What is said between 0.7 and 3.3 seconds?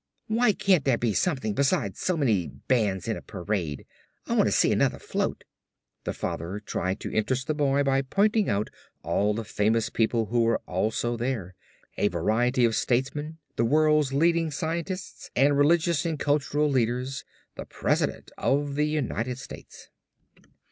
there be something besides so many bands in a